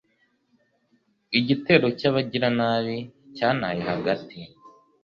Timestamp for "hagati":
3.89-4.39